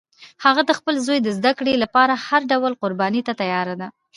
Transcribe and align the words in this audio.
هغه 0.45 0.61
د 0.65 0.71
خپل 0.79 0.95
زوی 1.05 1.19
د 1.21 1.27
زده 1.37 1.51
کړې 1.59 1.73
لپاره 1.83 2.13
هر 2.27 2.41
ډول 2.51 2.73
قربانی 2.83 3.21
ته 3.27 3.33
تیار 3.41 3.67
ده 3.79 3.87